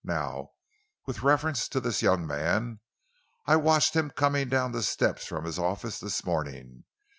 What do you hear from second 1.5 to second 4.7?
to this young man, I watched him coming